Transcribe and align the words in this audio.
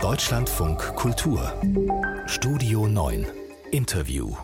Deutschlandfunk 0.00 0.94
Kultur. 0.94 1.52
Studio 2.26 2.86
9 2.86 3.26
Interview. 3.72 4.36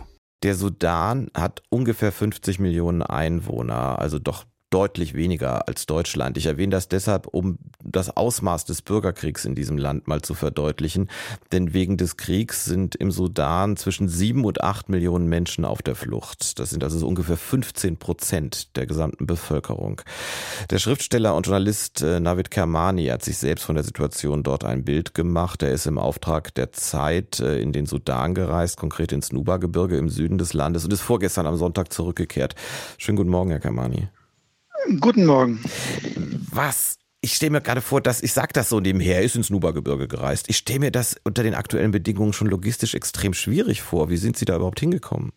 Der 0.43 0.53
Sudan 0.53 1.29
hat 1.33 1.63
ungefähr 1.69 2.11
50 2.11 2.59
Millionen 2.59 3.01
Einwohner, 3.01 3.97
also 3.99 4.19
doch 4.19 4.43
deutlich 4.69 5.13
weniger 5.13 5.67
als 5.69 5.85
Deutschland. 5.85 6.37
Ich 6.37 6.45
erwähne 6.47 6.71
das 6.71 6.89
deshalb, 6.89 7.27
um 7.27 7.57
das 7.95 8.15
Ausmaß 8.15 8.65
des 8.65 8.81
Bürgerkriegs 8.81 9.45
in 9.45 9.55
diesem 9.55 9.77
Land 9.77 10.07
mal 10.07 10.21
zu 10.21 10.33
verdeutlichen. 10.33 11.09
Denn 11.51 11.73
wegen 11.73 11.97
des 11.97 12.17
Kriegs 12.17 12.65
sind 12.65 12.95
im 12.95 13.11
Sudan 13.11 13.77
zwischen 13.77 14.09
sieben 14.09 14.45
und 14.45 14.61
acht 14.61 14.89
Millionen 14.89 15.27
Menschen 15.27 15.65
auf 15.65 15.81
der 15.81 15.95
Flucht. 15.95 16.59
Das 16.59 16.69
sind 16.69 16.83
also 16.83 16.99
so 16.99 17.07
ungefähr 17.07 17.37
15 17.37 17.97
Prozent 17.97 18.75
der 18.75 18.85
gesamten 18.85 19.25
Bevölkerung. 19.25 20.01
Der 20.69 20.79
Schriftsteller 20.79 21.35
und 21.35 21.45
Journalist 21.45 22.01
äh, 22.01 22.19
Navid 22.19 22.51
Kermani 22.51 23.05
hat 23.07 23.23
sich 23.23 23.37
selbst 23.37 23.63
von 23.63 23.75
der 23.75 23.83
Situation 23.83 24.43
dort 24.43 24.63
ein 24.63 24.83
Bild 24.83 25.13
gemacht. 25.13 25.63
Er 25.63 25.71
ist 25.71 25.85
im 25.85 25.97
Auftrag 25.97 26.53
der 26.55 26.71
Zeit 26.73 27.39
äh, 27.39 27.59
in 27.59 27.71
den 27.71 27.85
Sudan 27.85 28.33
gereist, 28.33 28.77
konkret 28.77 29.11
ins 29.11 29.31
Nuba-Gebirge 29.31 29.97
im 29.97 30.09
Süden 30.09 30.37
des 30.37 30.53
Landes 30.53 30.83
und 30.83 30.91
ist 30.91 31.01
vorgestern 31.01 31.47
am 31.47 31.57
Sonntag 31.57 31.93
zurückgekehrt. 31.93 32.55
Schönen 32.97 33.17
guten 33.17 33.29
Morgen, 33.29 33.51
Herr 33.51 33.59
Kermani. 33.59 34.09
Guten 34.99 35.25
Morgen. 35.25 35.59
Was? 36.51 36.97
Ich 37.25 37.33
stelle 37.33 37.49
mir 37.49 37.61
gerade 37.61 37.81
vor, 37.81 38.01
dass 38.01 38.21
ich 38.21 38.33
sage 38.33 38.53
das 38.53 38.69
so 38.69 38.79
nebenher, 38.79 39.15
er 39.15 39.23
ist 39.23 39.35
ins 39.35 39.49
Nuba-Gebirge 39.49 40.07
gereist. 40.07 40.47
Ich 40.47 40.57
stelle 40.57 40.81
mir 40.81 40.91
das 40.91 41.15
unter 41.23 41.41
den 41.41 41.55
aktuellen 41.55 41.89
Bedingungen 41.89 42.33
schon 42.33 42.47
logistisch 42.47 42.93
extrem 42.93 43.33
schwierig 43.33 43.81
vor. 43.81 44.11
Wie 44.11 44.17
sind 44.17 44.37
Sie 44.37 44.45
da 44.45 44.57
überhaupt 44.57 44.79
hingekommen? 44.79 45.31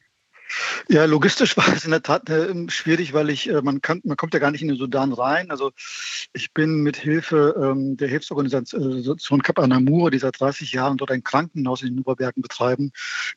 Ja, 0.88 1.04
logistisch 1.04 1.56
war 1.56 1.68
es 1.68 1.84
in 1.84 1.90
der 1.90 2.02
Tat 2.02 2.28
äh, 2.30 2.52
schwierig, 2.68 3.12
weil 3.12 3.30
ich, 3.30 3.48
äh, 3.48 3.60
man, 3.62 3.80
kann, 3.80 4.00
man 4.04 4.16
kommt 4.16 4.34
ja 4.34 4.40
gar 4.40 4.50
nicht 4.50 4.62
in 4.62 4.68
den 4.68 4.76
Sudan 4.76 5.12
rein. 5.12 5.50
Also 5.50 5.72
ich 6.32 6.52
bin 6.52 6.82
mit 6.82 6.96
Hilfe 6.96 7.54
ähm, 7.60 7.96
der 7.96 8.08
Hilfsorganisation 8.08 9.42
Kap 9.42 9.58
Anamur, 9.58 10.10
die 10.10 10.18
seit 10.18 10.40
30 10.40 10.72
Jahren 10.72 10.96
dort 10.96 11.10
ein 11.10 11.24
Krankenhaus 11.24 11.82
in 11.82 11.88
den 11.88 11.96
Nuberbergen 11.96 12.42
betreiben, 12.42 12.92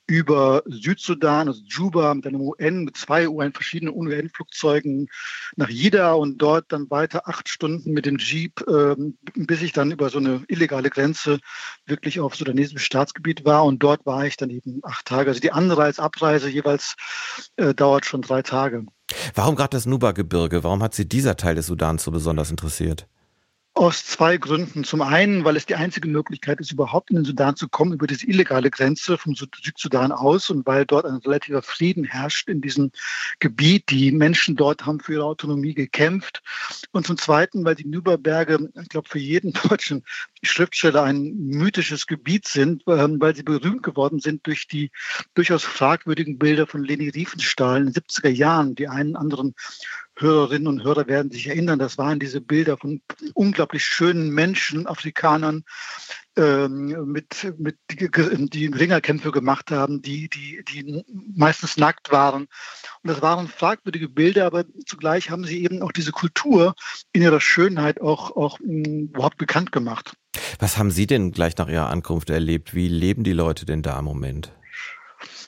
über 0.07 0.63
Südsudan, 0.65 1.47
also 1.47 1.61
Juba, 1.65 2.13
mit 2.13 2.27
einem 2.27 2.41
UN, 2.41 2.83
mit 2.83 2.97
zwei 2.97 3.27
UN, 3.27 3.53
verschiedenen 3.53 3.93
UN-Flugzeugen 3.95 5.09
nach 5.55 5.69
Jida 5.69 6.13
und 6.13 6.37
dort 6.37 6.71
dann 6.71 6.89
weiter 6.89 7.27
acht 7.27 7.49
Stunden 7.49 7.91
mit 7.91 8.05
dem 8.05 8.17
Jeep, 8.17 8.63
ähm, 8.67 9.17
bis 9.35 9.61
ich 9.61 9.73
dann 9.73 9.91
über 9.91 10.09
so 10.09 10.19
eine 10.19 10.43
illegale 10.47 10.89
Grenze 10.89 11.39
wirklich 11.85 12.19
auf 12.19 12.35
sudanesischem 12.35 12.79
Staatsgebiet 12.79 13.45
war. 13.45 13.65
Und 13.65 13.79
dort 13.79 14.05
war 14.05 14.25
ich 14.25 14.37
dann 14.37 14.49
eben 14.49 14.79
acht 14.83 15.05
Tage. 15.05 15.29
Also 15.29 15.41
die 15.41 15.51
Anreise, 15.51 16.01
Abreise 16.01 16.49
jeweils 16.49 16.95
äh, 17.57 17.73
dauert 17.73 18.05
schon 18.05 18.21
drei 18.21 18.41
Tage. 18.41 18.85
Warum 19.35 19.55
gerade 19.55 19.75
das 19.75 19.85
Nuba-Gebirge? 19.85 20.63
Warum 20.63 20.81
hat 20.83 20.93
Sie 20.93 21.07
dieser 21.07 21.35
Teil 21.37 21.55
des 21.55 21.67
Sudans 21.67 22.03
so 22.03 22.11
besonders 22.11 22.51
interessiert? 22.51 23.07
Aus 23.73 24.05
zwei 24.05 24.35
Gründen. 24.35 24.83
Zum 24.83 25.01
einen, 25.01 25.45
weil 25.45 25.55
es 25.55 25.65
die 25.65 25.75
einzige 25.75 26.09
Möglichkeit 26.09 26.59
ist, 26.59 26.73
überhaupt 26.73 27.09
in 27.09 27.15
den 27.15 27.23
Sudan 27.23 27.55
zu 27.55 27.69
kommen, 27.69 27.93
über 27.93 28.05
diese 28.05 28.27
illegale 28.27 28.69
Grenze 28.69 29.17
vom 29.17 29.33
Südsudan 29.33 30.11
aus 30.11 30.49
und 30.49 30.65
weil 30.65 30.85
dort 30.85 31.05
ein 31.05 31.15
relativer 31.15 31.61
Frieden 31.61 32.03
herrscht 32.03 32.49
in 32.49 32.59
diesem 32.59 32.91
Gebiet. 33.39 33.89
Die 33.89 34.11
Menschen 34.11 34.57
dort 34.57 34.85
haben 34.85 34.99
für 34.99 35.13
ihre 35.13 35.23
Autonomie 35.23 35.73
gekämpft. 35.73 36.43
Und 36.91 37.07
zum 37.07 37.17
Zweiten, 37.17 37.63
weil 37.63 37.75
die 37.75 37.87
Nüberberge, 37.87 38.69
ich 38.81 38.89
glaube, 38.89 39.07
für 39.07 39.19
jeden 39.19 39.53
deutschen 39.69 40.03
Schriftsteller 40.43 41.03
ein 41.03 41.33
mythisches 41.37 42.07
Gebiet 42.07 42.49
sind, 42.49 42.83
ähm, 42.87 43.21
weil 43.21 43.37
sie 43.37 43.43
berühmt 43.43 43.83
geworden 43.83 44.19
sind 44.19 44.45
durch 44.47 44.67
die 44.67 44.91
durchaus 45.33 45.63
fragwürdigen 45.63 46.37
Bilder 46.37 46.67
von 46.67 46.83
Leni 46.83 47.07
Riefenstahl 47.07 47.79
in 47.79 47.93
den 47.93 48.03
70er 48.03 48.29
Jahren, 48.29 48.75
die 48.75 48.89
einen 48.89 49.15
anderen 49.15 49.55
Hörerinnen 50.21 50.67
und 50.67 50.83
Hörer 50.83 51.07
werden 51.07 51.31
sich 51.31 51.47
erinnern, 51.47 51.79
das 51.79 51.97
waren 51.97 52.19
diese 52.19 52.41
Bilder 52.41 52.77
von 52.77 53.01
unglaublich 53.33 53.85
schönen 53.85 54.29
Menschen, 54.29 54.87
Afrikanern, 54.87 55.63
ähm, 56.37 57.11
mit, 57.11 57.53
mit 57.57 57.77
die, 57.91 58.67
Ringerkämpfe 58.67 59.31
gemacht 59.31 59.71
haben, 59.71 60.01
die, 60.01 60.29
die, 60.29 60.63
die 60.67 61.03
meistens 61.35 61.77
nackt 61.77 62.11
waren. 62.11 62.43
Und 62.43 63.09
das 63.09 63.21
waren 63.21 63.47
fragwürdige 63.47 64.07
Bilder, 64.07 64.45
aber 64.45 64.63
zugleich 64.85 65.29
haben 65.29 65.43
sie 65.43 65.63
eben 65.63 65.81
auch 65.81 65.91
diese 65.91 66.11
Kultur 66.11 66.73
in 67.11 67.21
ihrer 67.21 67.41
Schönheit 67.41 67.99
auch, 67.99 68.35
auch 68.37 68.59
hm, 68.59 69.09
überhaupt 69.09 69.37
bekannt 69.37 69.71
gemacht. 69.71 70.13
Was 70.59 70.77
haben 70.77 70.91
Sie 70.91 71.07
denn 71.07 71.31
gleich 71.31 71.57
nach 71.57 71.67
Ihrer 71.67 71.89
Ankunft 71.89 72.29
erlebt? 72.29 72.73
Wie 72.73 72.87
leben 72.87 73.23
die 73.23 73.33
Leute 73.33 73.65
denn 73.65 73.81
da 73.81 73.99
im 73.99 74.05
Moment? 74.05 74.53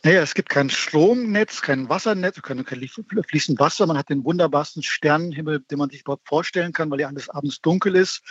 Naja, 0.03 0.21
es 0.21 0.33
gibt 0.33 0.49
kein 0.49 0.69
Stromnetz, 0.69 1.61
kein 1.61 1.89
Wassernetz, 1.89 2.41
kein, 2.41 2.63
kein 2.65 2.87
fließend 3.27 3.59
Wasser. 3.59 3.85
Man 3.85 3.97
hat 3.97 4.09
den 4.09 4.23
wunderbarsten 4.23 4.83
Sternenhimmel, 4.83 5.61
den 5.61 5.77
man 5.77 5.89
sich 5.89 6.01
überhaupt 6.01 6.27
vorstellen 6.27 6.73
kann, 6.73 6.91
weil 6.91 7.01
ja 7.01 7.07
alles 7.07 7.29
abends 7.29 7.61
dunkel 7.61 7.95
ist. 7.95 8.21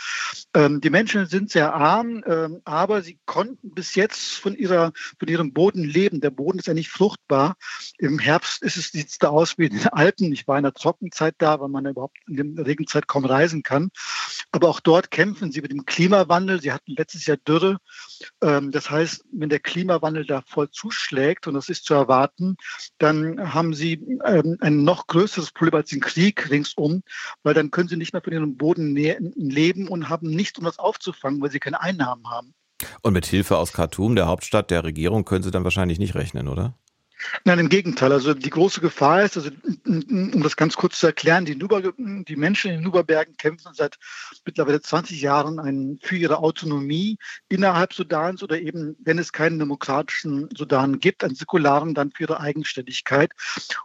Ähm, 0.53 0.81
die 0.81 0.89
Menschen 0.89 1.25
sind 1.25 1.49
sehr 1.49 1.73
arm, 1.73 2.23
ähm, 2.27 2.61
aber 2.63 3.01
sie 3.01 3.19
konnten 3.25 3.73
bis 3.73 3.95
jetzt 3.95 4.35
von, 4.35 4.55
ihrer, 4.55 4.93
von 5.19 5.27
ihrem 5.27 5.53
Boden 5.53 5.83
leben. 5.83 6.21
Der 6.21 6.29
Boden 6.29 6.59
ist 6.59 6.67
ja 6.67 6.73
nicht 6.73 6.89
fruchtbar. 6.89 7.55
Im 7.97 8.19
Herbst 8.19 8.61
ist 8.61 8.77
es, 8.77 8.91
sieht 8.91 9.09
es 9.09 9.17
da 9.17 9.29
aus 9.29 9.57
wie 9.57 9.65
in 9.65 9.77
den 9.77 9.87
Alpen. 9.87 10.31
Ich 10.31 10.47
war 10.47 10.57
in 10.57 10.63
der 10.63 10.73
Trockenzeit 10.73 11.35
da, 11.39 11.59
weil 11.59 11.69
man 11.69 11.85
überhaupt 11.85 12.17
in 12.27 12.55
der 12.55 12.65
Regenzeit 12.65 13.07
kaum 13.07 13.25
reisen 13.25 13.63
kann. 13.63 13.89
Aber 14.53 14.69
auch 14.69 14.79
dort 14.79 15.09
kämpfen 15.09 15.51
sie 15.51 15.61
mit 15.61 15.71
dem 15.71 15.85
Klimawandel. 15.85 16.61
Sie 16.61 16.71
hatten 16.71 16.93
letztes 16.95 17.25
Jahr 17.25 17.37
Dürre. 17.37 17.79
Ähm, 18.41 18.71
das 18.71 18.87
heißt, 18.87 19.25
wenn 19.31 19.49
der 19.49 19.59
Klimawandel 19.59 20.27
da 20.27 20.43
voll 20.45 20.69
zuschlägt, 20.69 21.47
und 21.47 21.55
das 21.55 21.69
ist 21.69 21.85
zu 21.85 21.95
erwarten, 21.95 22.55
dann 22.99 23.53
haben 23.53 23.73
sie 23.73 23.93
ähm, 24.23 24.57
ein 24.61 24.83
noch 24.83 25.07
größeres 25.07 25.51
Problem 25.51 25.79
als 25.79 25.89
den 25.89 26.01
Krieg 26.01 26.51
ringsum, 26.51 27.01
weil 27.41 27.55
dann 27.55 27.71
können 27.71 27.89
sie 27.89 27.97
nicht 27.97 28.13
mehr 28.13 28.21
von 28.21 28.31
ihrem 28.31 28.55
Boden 28.55 28.95
leben 28.95 29.87
und 29.87 30.07
haben 30.07 30.29
nichts, 30.29 30.59
um 30.59 30.65
das 30.65 30.77
aufzufangen, 30.77 31.41
weil 31.41 31.49
sie 31.49 31.59
keine 31.59 31.81
Einnahmen 31.81 32.29
haben. 32.29 32.53
Und 33.01 33.13
mit 33.13 33.25
Hilfe 33.25 33.57
aus 33.57 33.73
Khartoum, 33.73 34.15
der 34.15 34.27
Hauptstadt 34.27 34.69
der 34.69 34.83
Regierung, 34.83 35.25
können 35.25 35.43
Sie 35.43 35.51
dann 35.51 35.63
wahrscheinlich 35.63 35.97
nicht 35.97 36.13
rechnen, 36.13 36.47
oder? 36.47 36.77
Nein, 37.45 37.59
im 37.59 37.69
Gegenteil. 37.69 38.11
Also 38.11 38.33
die 38.33 38.49
große 38.49 38.81
Gefahr 38.81 39.23
ist, 39.23 39.37
also 39.37 39.49
um 39.85 40.43
das 40.43 40.55
ganz 40.55 40.75
kurz 40.75 40.99
zu 40.99 41.07
erklären, 41.07 41.45
die, 41.45 41.55
Nuba, 41.55 41.81
die 41.97 42.35
Menschen 42.35 42.71
in 42.71 42.77
den 42.77 42.83
Nuba-Bergen 42.83 43.35
kämpfen 43.37 43.73
seit 43.73 43.97
mittlerweile 44.45 44.81
20 44.81 45.21
Jahren 45.21 45.59
ein, 45.59 45.99
für 46.01 46.15
ihre 46.15 46.39
Autonomie 46.39 47.17
innerhalb 47.49 47.93
Sudans 47.93 48.43
oder 48.43 48.59
eben, 48.59 48.95
wenn 48.99 49.19
es 49.19 49.31
keinen 49.33 49.59
demokratischen 49.59 50.49
Sudan 50.55 50.99
gibt, 50.99 51.23
einen 51.23 51.35
säkularen, 51.35 51.93
dann 51.93 52.11
für 52.11 52.23
ihre 52.23 52.39
Eigenständigkeit. 52.39 53.31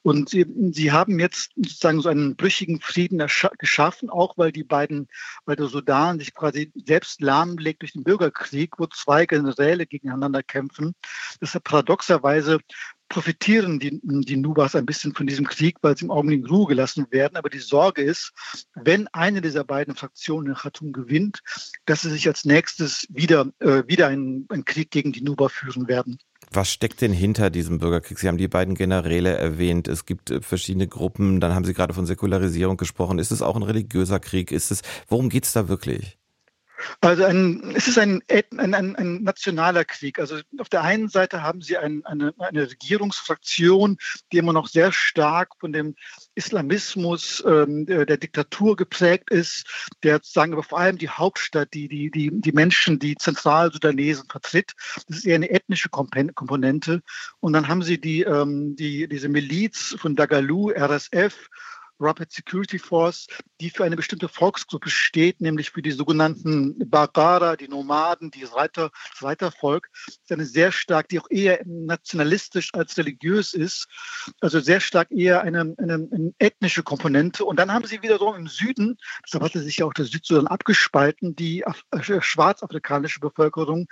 Und 0.02 0.28
sie, 0.28 0.46
sie 0.72 0.92
haben 0.92 1.18
jetzt 1.18 1.52
sozusagen 1.56 2.00
so 2.00 2.08
einen 2.08 2.36
brüchigen 2.36 2.80
Frieden 2.80 3.24
geschaffen, 3.58 4.10
auch 4.10 4.36
weil 4.36 4.52
die 4.52 4.64
beiden, 4.64 5.08
weil 5.44 5.56
der 5.56 5.66
Sudan 5.66 6.18
sich 6.18 6.34
quasi 6.34 6.72
selbst 6.74 7.20
lahmlegt 7.20 7.82
durch 7.82 7.92
den 7.92 8.04
Bürgerkrieg, 8.04 8.78
wo 8.78 8.86
zwei 8.86 9.26
Generäle 9.26 9.86
gegeneinander 9.86 10.42
kämpfen. 10.42 10.94
Deshalb 11.40 11.64
paradoxerweise 11.64 12.58
profitieren 13.08 13.78
die, 13.78 14.00
die 14.02 14.36
Nubas 14.36 14.74
ein 14.74 14.86
bisschen 14.86 15.14
von 15.14 15.26
diesem 15.26 15.46
Krieg, 15.46 15.76
weil 15.82 15.96
sie 15.96 16.04
im 16.04 16.10
Augenblick 16.10 16.40
in 16.40 16.46
Ruhe 16.46 16.66
gelassen 16.66 17.06
werden. 17.10 17.36
Aber 17.36 17.48
die 17.48 17.58
Sorge 17.58 18.02
ist, 18.02 18.32
wenn 18.74 19.08
eine 19.08 19.40
dieser 19.40 19.64
beiden 19.64 19.94
Fraktionen 19.94 20.48
in 20.48 20.54
Khartoum 20.54 20.92
gewinnt, 20.92 21.40
dass 21.86 22.02
sie 22.02 22.10
sich 22.10 22.26
als 22.28 22.44
nächstes 22.44 23.06
wieder, 23.10 23.50
äh, 23.60 23.82
wieder 23.86 24.08
einen, 24.08 24.46
einen 24.50 24.64
Krieg 24.64 24.90
gegen 24.90 25.12
die 25.12 25.22
Nuba 25.22 25.48
führen 25.48 25.88
werden. 25.88 26.18
Was 26.50 26.70
steckt 26.70 27.00
denn 27.00 27.12
hinter 27.12 27.50
diesem 27.50 27.78
Bürgerkrieg? 27.78 28.18
Sie 28.18 28.28
haben 28.28 28.38
die 28.38 28.48
beiden 28.48 28.74
Generäle 28.74 29.36
erwähnt. 29.36 29.88
Es 29.88 30.06
gibt 30.06 30.30
äh, 30.30 30.40
verschiedene 30.40 30.88
Gruppen. 30.88 31.40
Dann 31.40 31.54
haben 31.54 31.64
Sie 31.64 31.74
gerade 31.74 31.94
von 31.94 32.06
Säkularisierung 32.06 32.76
gesprochen. 32.76 33.18
Ist 33.18 33.32
es 33.32 33.42
auch 33.42 33.56
ein 33.56 33.62
religiöser 33.62 34.20
Krieg? 34.20 34.50
Ist 34.52 34.70
es, 34.70 34.82
worum 35.08 35.28
geht 35.28 35.44
es 35.44 35.52
da 35.52 35.68
wirklich? 35.68 36.17
Also 37.00 37.24
ein, 37.24 37.74
es 37.74 37.88
ist 37.88 37.98
ein, 37.98 38.22
ein, 38.28 38.74
ein, 38.74 38.96
ein, 38.96 39.22
nationaler 39.22 39.84
Krieg. 39.84 40.18
Also 40.18 40.40
auf 40.58 40.68
der 40.68 40.82
einen 40.82 41.08
Seite 41.08 41.42
haben 41.42 41.60
sie 41.60 41.76
ein, 41.76 42.04
eine, 42.04 42.34
eine 42.38 42.70
Regierungsfraktion, 42.70 43.98
die 44.32 44.38
immer 44.38 44.52
noch 44.52 44.68
sehr 44.68 44.92
stark 44.92 45.50
von 45.58 45.72
dem 45.72 45.96
Islamismus 46.34 47.42
ähm, 47.46 47.86
der, 47.86 48.06
der, 48.06 48.16
Diktatur 48.16 48.76
geprägt 48.76 49.30
ist, 49.30 49.66
der 50.02 50.20
sagen 50.22 50.52
aber 50.52 50.62
vor 50.62 50.78
allem 50.78 50.98
die 50.98 51.08
Hauptstadt, 51.08 51.72
die, 51.74 51.88
die, 51.88 52.10
die, 52.10 52.30
die 52.32 52.52
Menschen, 52.52 52.98
die 52.98 53.16
Zentralsudanesen 53.16 54.28
vertritt. 54.28 54.72
Das 55.06 55.18
ist 55.18 55.26
eher 55.26 55.36
eine 55.36 55.50
ethnische 55.50 55.88
Komponente. 55.88 57.02
Und 57.40 57.52
dann 57.52 57.68
haben 57.68 57.82
sie 57.82 58.00
die, 58.00 58.22
ähm, 58.22 58.76
die, 58.76 59.08
diese 59.08 59.28
Miliz 59.28 59.96
von 59.98 60.16
Dagalu, 60.16 60.70
RSF, 60.70 61.48
Rapid 62.00 62.32
Security 62.32 62.78
Force, 62.78 63.26
die 63.60 63.70
für 63.70 63.84
eine 63.84 63.96
bestimmte 63.96 64.28
Volksgruppe 64.28 64.90
steht, 64.90 65.40
nämlich 65.40 65.70
für 65.70 65.82
die 65.82 65.90
sogenannten 65.90 66.78
Bagara, 66.88 67.56
die 67.56 67.68
Nomaden, 67.68 68.30
die 68.30 68.44
Reiter, 68.44 68.90
das 69.12 69.22
Reitervolk. 69.22 69.88
Ist 70.06 70.32
eine 70.32 70.46
sehr 70.46 70.72
stark, 70.72 71.08
die 71.08 71.18
auch 71.20 71.30
eher 71.30 71.60
nationalistisch 71.64 72.70
als 72.74 72.96
religiös 72.96 73.54
ist, 73.54 73.88
also 74.40 74.60
sehr 74.60 74.80
stark 74.80 75.10
eher 75.10 75.42
eine, 75.42 75.74
eine, 75.78 76.08
eine 76.10 76.32
ethnische 76.38 76.82
Komponente. 76.82 77.44
Und 77.44 77.58
dann 77.58 77.72
haben 77.72 77.86
sie 77.86 78.02
wiederum 78.02 78.34
im 78.36 78.46
Süden, 78.46 78.98
deshalb 79.24 79.44
hatte 79.44 79.60
sich 79.60 79.78
ja 79.78 79.86
auch 79.86 79.94
der 79.94 80.04
Südsudan 80.04 80.46
abgespalten, 80.46 81.34
die 81.34 81.62
äh, 81.62 82.20
schwarzafrikanische 82.20 83.20
Bevölkerung, 83.20 83.86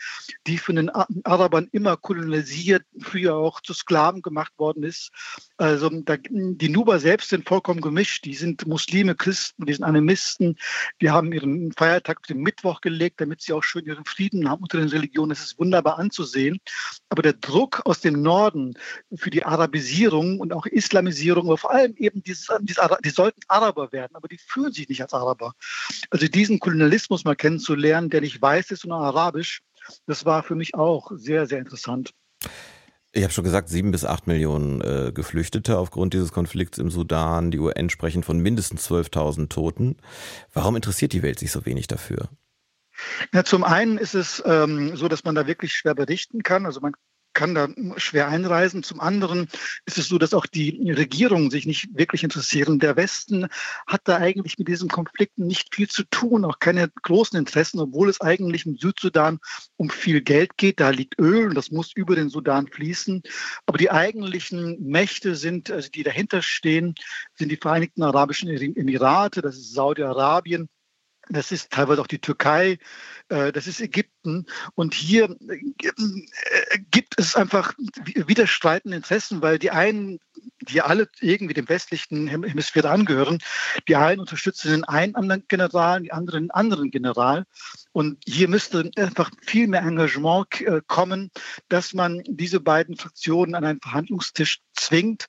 die 0.46 0.58
von 0.58 0.76
den 0.76 0.90
Arabern 0.90 1.68
immer 1.72 1.96
kolonialisiert, 1.96 2.84
früher 3.00 3.34
auch 3.34 3.60
zu 3.60 3.74
Sklaven 3.74 4.22
gemacht 4.22 4.52
worden 4.58 4.82
ist. 4.82 5.10
Also 5.56 5.90
die 5.90 6.68
Nuba 6.68 6.98
selbst 6.98 7.30
sind 7.30 7.48
vollkommen 7.48 7.80
vermischt. 7.96 8.24
Die 8.26 8.34
sind 8.34 8.66
Muslime, 8.66 9.14
Christen, 9.14 9.64
die 9.64 9.72
sind 9.72 9.84
Animisten. 9.84 10.56
Die 11.00 11.10
haben 11.10 11.32
ihren 11.32 11.72
Feiertag 11.72 12.18
auf 12.18 12.26
den 12.26 12.38
Mittwoch 12.38 12.80
gelegt, 12.82 13.20
damit 13.20 13.40
sie 13.40 13.54
auch 13.54 13.62
schön 13.62 13.86
ihren 13.86 14.04
Frieden 14.04 14.50
haben 14.50 14.62
unter 14.62 14.78
den 14.78 14.88
Religionen. 14.88 15.30
Das 15.30 15.40
ist 15.40 15.58
wunderbar 15.58 15.98
anzusehen. 15.98 16.58
Aber 17.08 17.22
der 17.22 17.32
Druck 17.32 17.82
aus 17.86 18.00
dem 18.00 18.20
Norden 18.20 18.74
für 19.16 19.30
die 19.30 19.44
Arabisierung 19.44 20.40
und 20.40 20.52
auch 20.52 20.66
Islamisierung, 20.66 21.46
aber 21.46 21.56
vor 21.56 21.70
allem 21.70 21.94
eben 21.96 22.22
dieses, 22.22 22.48
dieses 22.60 22.84
die 23.04 23.10
sollten 23.10 23.40
Araber 23.48 23.90
werden, 23.92 24.14
aber 24.14 24.28
die 24.28 24.38
fühlen 24.38 24.72
sich 24.72 24.88
nicht 24.88 25.00
als 25.00 25.14
Araber. 25.14 25.54
Also 26.10 26.28
diesen 26.28 26.60
Kolonialismus 26.60 27.24
mal 27.24 27.36
kennenzulernen, 27.36 28.10
der 28.10 28.20
nicht 28.20 28.40
weiß 28.42 28.72
ist, 28.72 28.82
sondern 28.82 29.02
arabisch, 29.02 29.62
das 30.06 30.24
war 30.24 30.42
für 30.42 30.54
mich 30.54 30.74
auch 30.74 31.12
sehr, 31.14 31.46
sehr 31.46 31.58
interessant. 31.58 32.12
Ich 33.16 33.22
habe 33.22 33.32
schon 33.32 33.44
gesagt, 33.44 33.70
sieben 33.70 33.92
bis 33.92 34.04
acht 34.04 34.26
Millionen 34.26 34.82
äh, 34.82 35.10
Geflüchtete 35.10 35.78
aufgrund 35.78 36.12
dieses 36.12 36.32
Konflikts 36.32 36.76
im 36.76 36.90
Sudan. 36.90 37.50
Die 37.50 37.58
UN 37.58 37.88
sprechen 37.88 38.22
von 38.22 38.38
mindestens 38.40 38.90
12.000 38.90 39.48
Toten. 39.48 39.96
Warum 40.52 40.76
interessiert 40.76 41.14
die 41.14 41.22
Welt 41.22 41.38
sich 41.38 41.50
so 41.50 41.64
wenig 41.64 41.86
dafür? 41.86 42.28
Ja, 43.32 43.42
zum 43.42 43.64
einen 43.64 43.96
ist 43.96 44.14
es 44.14 44.42
ähm, 44.44 44.96
so, 44.98 45.08
dass 45.08 45.24
man 45.24 45.34
da 45.34 45.46
wirklich 45.46 45.72
schwer 45.72 45.94
berichten 45.94 46.42
kann. 46.42 46.66
Also 46.66 46.80
man 46.80 46.92
kann 47.36 47.54
da 47.54 47.68
schwer 47.98 48.28
einreisen. 48.28 48.82
Zum 48.82 48.98
anderen 48.98 49.48
ist 49.84 49.98
es 49.98 50.08
so, 50.08 50.16
dass 50.16 50.32
auch 50.32 50.46
die 50.46 50.90
Regierungen 50.90 51.50
sich 51.50 51.66
nicht 51.66 51.96
wirklich 51.96 52.24
interessieren. 52.24 52.78
Der 52.78 52.96
Westen 52.96 53.48
hat 53.86 54.00
da 54.04 54.16
eigentlich 54.16 54.58
mit 54.58 54.68
diesen 54.68 54.88
Konflikten 54.88 55.46
nicht 55.46 55.74
viel 55.74 55.86
zu 55.86 56.04
tun, 56.04 56.46
auch 56.46 56.58
keine 56.58 56.88
großen 57.02 57.38
Interessen, 57.38 57.78
obwohl 57.78 58.08
es 58.08 58.22
eigentlich 58.22 58.64
im 58.64 58.78
Südsudan 58.78 59.38
um 59.76 59.90
viel 59.90 60.22
Geld 60.22 60.56
geht. 60.56 60.80
Da 60.80 60.88
liegt 60.88 61.18
Öl 61.20 61.48
und 61.48 61.54
das 61.54 61.70
muss 61.70 61.92
über 61.94 62.16
den 62.16 62.30
Sudan 62.30 62.68
fließen. 62.68 63.22
Aber 63.66 63.76
die 63.76 63.90
eigentlichen 63.90 64.82
Mächte 64.82 65.36
sind, 65.36 65.70
also 65.70 65.90
die 65.90 66.04
dahinter 66.04 66.40
stehen, 66.40 66.94
sind 67.34 67.52
die 67.52 67.58
Vereinigten 67.58 68.02
Arabischen 68.02 68.48
Emirate, 68.48 69.42
das 69.42 69.56
ist 69.56 69.74
Saudi-Arabien, 69.74 70.70
das 71.28 71.52
ist 71.52 71.70
teilweise 71.70 72.00
auch 72.00 72.06
die 72.06 72.20
Türkei, 72.20 72.78
äh, 73.28 73.52
das 73.52 73.66
ist 73.66 73.80
Ägypten. 73.80 74.46
Und 74.74 74.94
hier 74.94 75.36
äh, 75.48 76.78
gibt 76.90 77.18
es 77.18 77.36
einfach 77.36 77.74
widerstreitende 78.04 78.96
Interessen, 78.96 79.42
weil 79.42 79.58
die 79.58 79.70
einen, 79.70 80.20
die 80.68 80.82
alle 80.82 81.08
irgendwie 81.20 81.54
dem 81.54 81.68
westlichen 81.68 82.28
Hemisphäre 82.28 82.90
angehören, 82.90 83.38
die 83.88 83.96
einen 83.96 84.20
unterstützen 84.20 84.70
den 84.70 84.84
einen 84.84 85.14
anderen 85.14 85.44
General, 85.48 86.00
die 86.00 86.12
anderen 86.12 86.46
den 86.46 86.50
anderen 86.50 86.90
General. 86.90 87.44
Und 87.92 88.22
hier 88.26 88.48
müsste 88.48 88.90
einfach 88.96 89.30
viel 89.42 89.66
mehr 89.66 89.82
Engagement 89.82 90.60
äh, 90.60 90.80
kommen, 90.86 91.30
dass 91.68 91.94
man 91.94 92.22
diese 92.26 92.60
beiden 92.60 92.96
Fraktionen 92.96 93.54
an 93.54 93.64
einen 93.64 93.80
Verhandlungstisch 93.80 94.60
zwingt, 94.74 95.26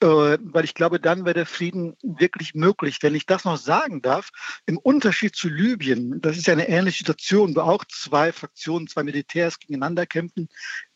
weil 0.00 0.64
ich 0.64 0.74
glaube, 0.74 0.98
dann 0.98 1.24
wäre 1.24 1.34
der 1.34 1.46
Frieden 1.46 1.96
wirklich 2.02 2.54
möglich. 2.54 2.98
Wenn 3.00 3.14
ich 3.14 3.26
das 3.26 3.44
noch 3.44 3.56
sagen 3.56 4.02
darf, 4.02 4.30
im 4.66 4.76
Unterschied 4.76 5.36
zu 5.36 5.48
Libyen, 5.48 6.20
das 6.20 6.36
ist 6.36 6.48
ja 6.48 6.52
eine 6.52 6.68
ähnliche 6.68 6.98
Situation, 6.98 7.54
wo 7.54 7.60
auch 7.60 7.84
zwei 7.84 8.32
Fraktionen, 8.32 8.88
zwei 8.88 9.04
Militärs 9.04 9.60
gegeneinander 9.60 10.04
kämpfen. 10.06 10.48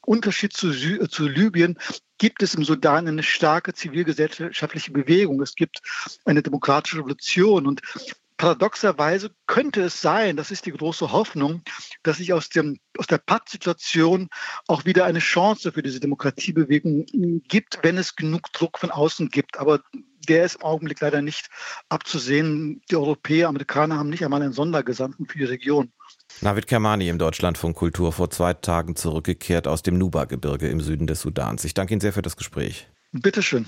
Unterschied 0.04 0.52
zu, 0.52 0.72
zu 1.08 1.28
Libyen 1.28 1.78
gibt 2.18 2.42
es 2.42 2.54
im 2.54 2.64
Sudan 2.64 3.08
eine 3.08 3.22
starke 3.22 3.74
zivilgesellschaftliche 3.74 4.92
Bewegung. 4.92 5.40
Es 5.42 5.54
gibt 5.54 5.80
eine 6.24 6.42
demokratische 6.42 6.98
Revolution 6.98 7.66
und 7.66 7.82
paradoxerweise 8.36 9.30
könnte 9.46 9.82
es 9.82 10.00
sein, 10.00 10.36
das 10.36 10.50
ist 10.50 10.66
die 10.66 10.72
große 10.72 11.12
Hoffnung, 11.12 11.62
dass 12.02 12.16
sich 12.16 12.32
aus, 12.32 12.48
dem, 12.48 12.80
aus 12.98 13.06
der 13.06 13.18
Pattsituation 13.18 14.28
auch 14.66 14.84
wieder 14.84 15.04
eine 15.04 15.20
Chance 15.20 15.70
für 15.70 15.82
diese 15.82 16.00
Demokratiebewegung 16.00 17.06
gibt, 17.46 17.78
wenn 17.82 17.98
es 17.98 18.16
genug 18.16 18.52
Druck 18.52 18.80
von 18.80 18.90
außen 18.90 19.28
gibt. 19.28 19.58
Aber 19.58 19.80
der 20.28 20.44
ist 20.44 20.56
im 20.56 20.62
Augenblick 20.62 21.00
leider 21.00 21.22
nicht 21.22 21.48
abzusehen. 21.88 22.82
Die 22.90 22.96
Europäer, 22.96 23.48
Amerikaner 23.48 23.98
haben 23.98 24.10
nicht 24.10 24.24
einmal 24.24 24.42
einen 24.42 24.52
Sondergesandten 24.52 25.26
für 25.26 25.38
die 25.38 25.44
Region. 25.44 25.92
Navid 26.40 26.66
Kermani 26.66 27.08
im 27.08 27.18
Deutschlandfunk 27.18 27.76
Kultur 27.76 28.12
vor 28.12 28.30
zwei 28.30 28.54
Tagen 28.54 28.96
zurückgekehrt 28.96 29.68
aus 29.68 29.82
dem 29.82 29.98
Nuba-Gebirge 29.98 30.68
im 30.68 30.80
Süden 30.80 31.06
des 31.06 31.20
Sudans. 31.20 31.64
Ich 31.64 31.74
danke 31.74 31.94
Ihnen 31.94 32.00
sehr 32.00 32.12
für 32.12 32.22
das 32.22 32.36
Gespräch. 32.36 32.88
Bitteschön. 33.12 33.66